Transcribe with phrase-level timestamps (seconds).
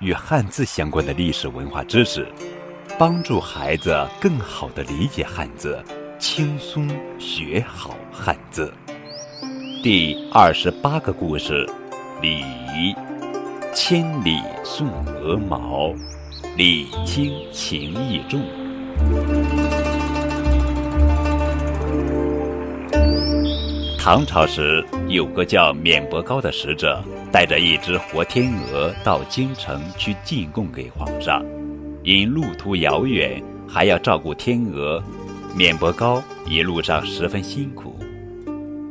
[0.00, 2.28] 与汉字相关的历史文化知识，
[2.98, 5.82] 帮助孩子更好地理解汉字，
[6.18, 6.86] 轻松
[7.18, 8.70] 学好汉字。
[9.82, 11.66] 第二十八个故事：
[12.20, 12.44] 李
[13.74, 15.94] 千里送鹅毛，
[16.56, 18.42] 礼轻情意重。
[24.06, 27.02] 唐朝时，有个叫免伯高的使者，
[27.32, 31.44] 带着一只活天鹅到京城去进贡给皇上。
[32.04, 35.02] 因路途遥远，还要照顾天鹅，
[35.56, 37.98] 免伯高一路上十分辛苦。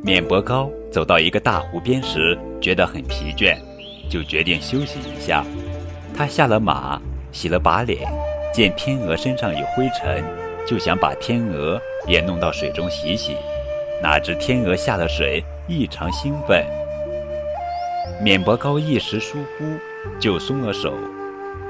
[0.04, 3.56] 免伯高走到一个大湖边时，觉得很疲倦，
[4.10, 5.46] 就决定休息一下。
[6.14, 7.02] 他下了马，
[7.32, 8.06] 洗了把脸，
[8.54, 10.22] 见天鹅身上有灰尘，
[10.68, 13.34] 就想把天鹅也弄到水中洗洗。
[14.02, 16.64] 哪知天鹅下了水，异常兴奋。
[18.22, 19.66] 免伯高一时疏忽，
[20.20, 20.94] 就松了手。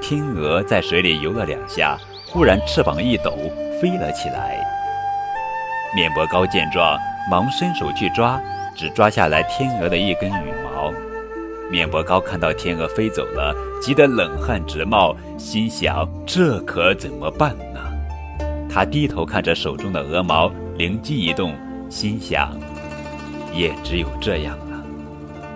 [0.01, 3.31] 天鹅在水里游了两下，忽然翅膀一抖，
[3.81, 4.57] 飞了起来。
[5.95, 6.97] 免伯高见状，
[7.31, 8.41] 忙伸手去抓，
[8.75, 10.91] 只抓下来天鹅的一根羽毛。
[11.71, 17.79] 免伯高看到天鹅飞走了，急得冷汗直冒，心想：这可怎么办呢？
[18.69, 21.55] 他低头看着手中的鹅毛，灵机一动。
[21.95, 22.51] 心想，
[23.53, 24.83] 也只有这样了。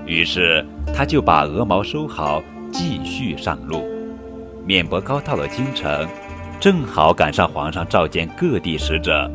[0.05, 3.85] 于是他就把鹅毛收好，继续上路。
[4.65, 6.07] 免伯高到了京城，
[6.57, 9.29] 正好赶上皇上召见各地使者，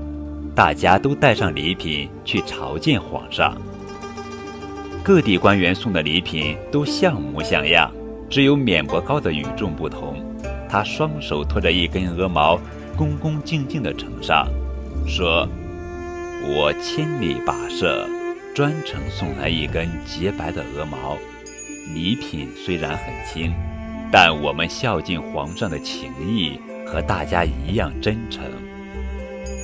[0.55, 3.55] 大家都带上礼品去朝见皇上。
[5.03, 7.93] 各地官员送的礼品都像模像样，
[8.31, 10.17] 只有免伯高的与众不同。
[10.71, 12.59] 他双手托着一根鹅毛，
[12.97, 14.49] 恭恭敬敬地呈上，
[15.07, 15.47] 说。
[16.47, 18.07] 我千里跋涉，
[18.55, 21.17] 专程送来一根洁白的鹅毛。
[21.95, 23.51] 礼品虽然很轻，
[24.13, 28.45] 但我们孝敬皇上的情谊和大家一样真诚。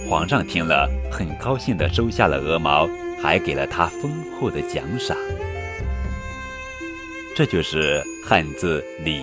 [0.08, 2.88] 皇上听了，很高兴地收下了鹅毛，
[3.20, 4.10] 还给了他丰
[4.40, 5.14] 厚的奖赏。
[7.36, 9.22] 这就是汉字“礼”，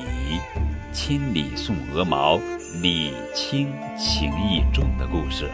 [0.94, 2.40] 千里送鹅毛，
[2.84, 5.50] 礼轻情意重的故事。